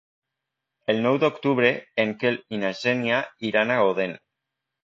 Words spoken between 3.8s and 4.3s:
Odèn.